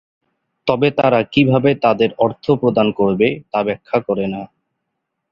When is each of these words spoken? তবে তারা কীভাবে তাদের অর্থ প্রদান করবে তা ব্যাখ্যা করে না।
তবে 0.67 0.87
তারা 0.91 1.19
কীভাবে 1.33 1.71
তাদের 1.83 2.09
অর্থ 2.17 2.45
প্রদান 2.61 2.87
করবে 2.91 3.27
তা 3.51 3.59
ব্যাখ্যা 3.63 3.97
করে 4.07 4.25
না। 4.27 4.41